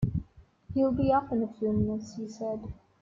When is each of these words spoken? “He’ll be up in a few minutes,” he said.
“He’ll 0.73 0.91
be 0.91 1.13
up 1.13 1.31
in 1.31 1.43
a 1.43 1.47
few 1.47 1.71
minutes,” 1.73 2.15
he 2.15 2.27
said. 2.27 2.59